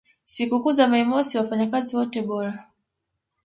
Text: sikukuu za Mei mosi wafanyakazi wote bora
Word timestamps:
sikukuu 0.25 0.71
za 0.71 0.87
Mei 0.87 1.03
mosi 1.03 1.37
wafanyakazi 1.37 1.95
wote 1.95 2.21
bora 2.21 2.67